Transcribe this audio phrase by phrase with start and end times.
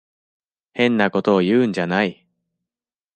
[0.73, 2.25] 変なことを言うんじゃない。